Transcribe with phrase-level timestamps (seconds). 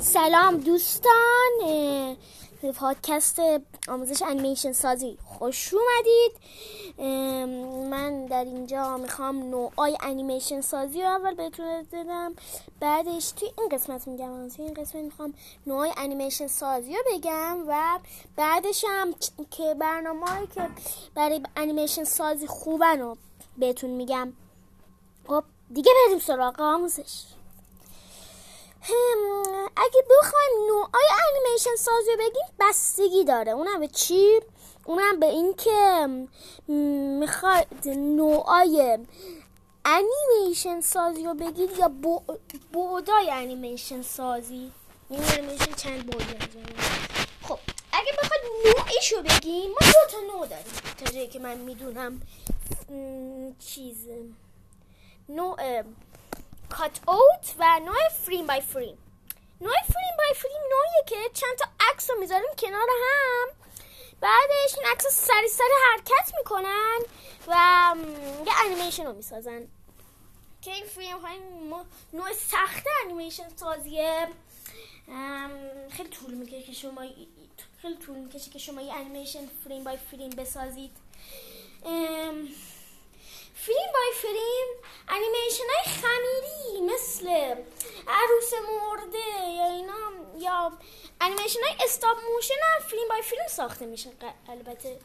[0.00, 1.50] سلام دوستان
[2.62, 3.40] به پادکست
[3.88, 5.18] آموزش انیمیشن سازی.
[5.24, 6.32] خوش اومدید.
[7.90, 12.34] من در اینجا می‌خوام نوعای انیمیشن سازی رو اول بهتون بدم.
[12.80, 15.34] بعدش توی این قسمت میگم توی این قسمت می‌خوام
[15.66, 17.98] نوعای انیمیشن سازی رو بگم و
[18.36, 19.14] بعدش هم
[19.50, 20.68] که برنامه که
[21.14, 23.16] برای انیمیشن سازی خوبن رو
[23.58, 24.32] بهتون میگم.
[25.28, 27.24] خب دیگه بریم سراغ آموزش.
[29.76, 33.52] اگه بخوایم نوعای انیمیشن سازی بگیم بستگی داره.
[33.52, 34.40] اونم به چی؟
[34.84, 36.06] اونم به اینکه
[37.20, 38.98] می‌خواد نوعای
[39.84, 41.90] انیمیشن سازی رو بگید یا
[42.72, 44.72] بودای انیمیشن سازی؟
[45.10, 46.24] این انیمیشن چند بودی
[47.42, 47.58] خب
[47.92, 50.72] اگه بخواد نوعیش رو بگیم ما دو تا نوع داریم.
[51.04, 52.22] تا جایی که من می‌دونم
[53.58, 53.96] چیز
[55.28, 55.82] نوع
[56.70, 58.98] کات اوت و نوع فریم بای فریم.
[59.60, 63.48] نوع فریم بای فریم نوعیه که چند تا عکس رو می‌ذاریم کنار هم.
[64.20, 66.98] بعدش این عکس سری سری حرکت می‌کنن
[67.46, 67.54] و
[68.46, 69.68] یه انیمیشن رو می‌سازن.
[70.62, 71.38] که این فریم های
[72.12, 74.28] نوع سخت انیمیشن سازیه.
[75.90, 77.02] خیلی طول می‌کشه که شما
[77.82, 80.96] خیلی طول می‌کشه که شما یه انیمیشن frame by frame بسازید.
[83.54, 84.66] frame by frame
[85.08, 86.37] انیمیشن های خمیری
[87.18, 87.28] مثل
[88.08, 89.94] عروس مرده یا اینا
[90.38, 90.72] یا
[91.20, 94.10] انیمیشن های stop motion هم frame by frame ساخته میشه
[94.48, 94.98] البته.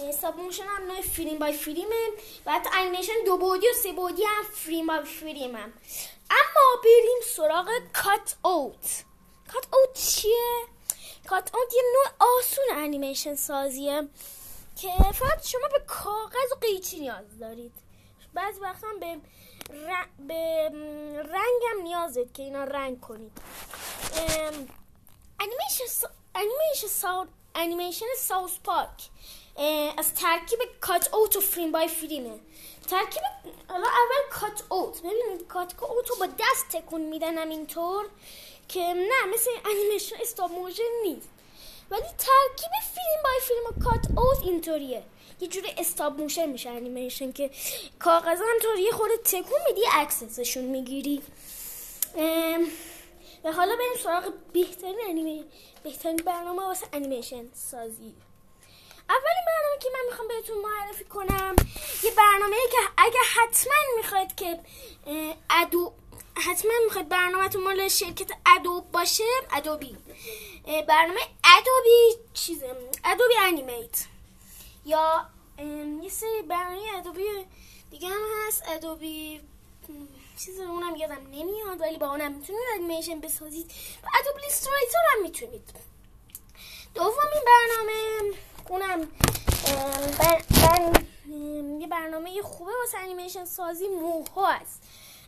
[0.00, 2.08] stop motion هم نوع frame by frame ه
[2.46, 5.72] و حتی انیمیشن دو بعدی و سه بعدی هم frame by frame هم.
[6.30, 9.04] اما بریم سراغ cut out
[9.52, 10.66] cut out چیه؟
[11.26, 14.08] cut out یه نوع آسون انیمیشن سازیه
[14.76, 17.72] که فقط شما به کاغذ و قیچی نیاز دارید.
[18.34, 19.16] بعضی وقتا به
[20.28, 20.53] به
[21.84, 23.32] رنگم نیاز دارید که اینا رنگ کنید.
[25.40, 25.84] انیمیشن
[26.34, 29.08] انیمیشن انیمیشن South Park.
[29.98, 32.38] از ترکیب cut out و frame by frame ه
[32.88, 33.22] ترکیب
[33.68, 34.98] حالا اول cut out.
[34.98, 38.06] ببینید cut out رو با دست تکون میدن همینطور
[38.68, 41.28] که نه مثل انیمیشن stop motion نیست.
[41.90, 45.02] ولی ترکیب frame by frame و cut out اینطوریه.
[45.40, 47.50] یه جوری stop motion میشه انیمیشن که
[47.98, 51.22] کاغذ همطور یه خورده تکون میدی عکسشون می‌گیری.
[53.44, 55.44] و حالا بریم سراغ بهترین انیمه
[55.82, 58.14] بهترین برنامه واسه انیمیشن سازی.
[59.08, 61.56] اولین برنامه که من می‌خوام بهتون معرفی کنم
[62.02, 64.60] یه برنامه که اگه حتما می‌خواید که
[65.50, 65.92] ادو
[66.36, 69.96] حتما می‌خواید برنامهتون مال شرکت ادوب باشه ادوبی.
[70.88, 74.04] برنامه ادوبی چیزه؟ ادوبی انیمیت.
[74.86, 75.28] یا
[76.02, 77.24] یه سری برنامه ادوبی
[77.90, 79.40] دیگه هم هست ادوبی
[80.38, 83.70] چیز اونم یادم نمیاد ولی با اونم می‌تونید انیمیشن بسازید.
[84.04, 85.70] و ادوبی لیسترایتر هم می‌تونید.
[86.94, 88.36] دومین برنامه
[88.68, 89.08] اونم
[90.18, 90.42] بر,
[91.80, 94.82] یه برنامه خوبه واسه انیمیشن سازی Moho است.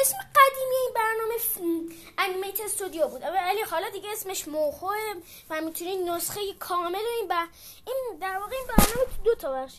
[0.00, 1.34] اسم قدیمی این برنامه
[2.18, 3.22] Anime Studio بود.
[3.22, 5.14] ولی حالا دیگه اسمش موخوه
[5.50, 7.46] و می‌تونید نسخه کامل این با
[7.86, 9.78] این در واقع این برنامه تو دو تا بخش.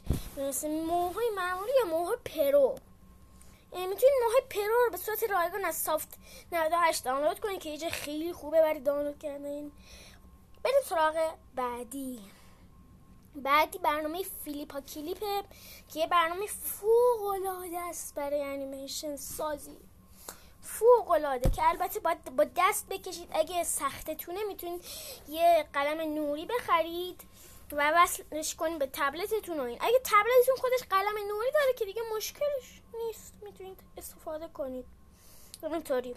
[0.66, 2.76] Moho ی معمولی یا Moho ی Pro.
[3.72, 6.10] می‌تونید Moho ی Pro رو به صورت رایگان از Soft
[6.52, 9.72] 98 دانلود کنید که یه خیلی خوبه برای دانلود کردن
[10.64, 12.20] بریم سراغ بعدی.
[13.36, 15.44] بعدی برنامه فیلیپا کلیپه
[15.94, 19.78] که یه برنامه فوق العاده است برای انیمیشن سازی.
[20.62, 23.30] فوق العاده که البته باید با دست بکشید.
[23.32, 24.86] اگه سختتونه می‌تونید
[25.28, 27.22] یه قلم نوری بخرید.
[27.72, 29.78] و وصلش کنید به تبلتتون و این.
[29.82, 33.34] اگه تبلتتون خودش قلم نوری داره که دیگه مشکلش نیست.
[33.42, 34.86] می‌تونید استفاده کنید.
[35.64, 36.16] اینطوری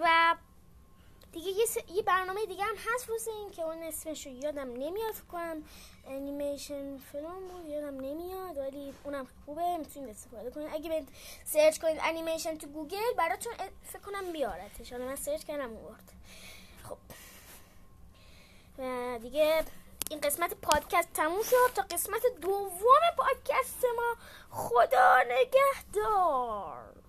[0.00, 0.36] و
[1.32, 1.76] دیگه یه, س...
[1.94, 5.64] یه برنامه دیگه هم هست واسه این که اون اسمش رو یادم نمیاد کنم.
[6.06, 9.76] انیمیشن فیلم بود یادم نمیاد ولی اونم خوبه.
[9.76, 10.68] می‌تونید استفاده کنید.
[10.72, 11.08] اگه برید
[11.44, 14.92] search کنید انیمیشن تو گوگل براتون فکر کنم بیارتش.
[14.92, 16.12] حالا من search کردم آورد
[16.88, 16.98] خب.
[18.78, 19.64] و دیگه
[20.14, 22.70] این قسمت پادکست تموم شد تا قسمت دوم
[23.16, 24.16] پادکست ما.
[24.50, 27.03] خدا نگهدار.